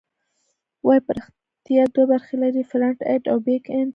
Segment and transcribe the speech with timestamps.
[0.87, 3.89] ویب پراختیا دوه برخې لري: فرنټ اینډ او بیک اینډ.